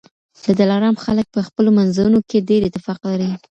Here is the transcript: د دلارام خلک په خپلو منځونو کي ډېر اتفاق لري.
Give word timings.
د 0.45 0.45
دلارام 0.59 0.95
خلک 1.03 1.25
په 1.35 1.39
خپلو 1.47 1.69
منځونو 1.79 2.17
کي 2.29 2.37
ډېر 2.49 2.61
اتفاق 2.65 2.99
لري. 3.11 3.29